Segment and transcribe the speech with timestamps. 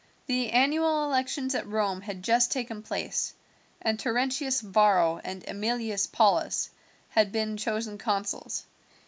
[0.25, 3.35] The annual elections at Rome had just taken place,
[3.83, 6.71] and Terentius Varro and Emilius Paulus
[7.09, 8.65] had been chosen consuls.